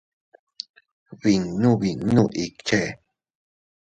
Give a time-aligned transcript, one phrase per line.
[1.21, 2.81] Binnu binnu ikche.